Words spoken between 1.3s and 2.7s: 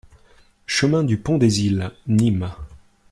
des Iles, Nîmes